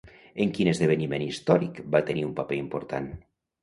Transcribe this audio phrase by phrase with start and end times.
[0.45, 3.17] En quin esdeveniment històric va tenir un paper important?